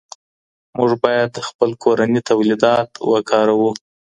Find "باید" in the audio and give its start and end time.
1.03-1.31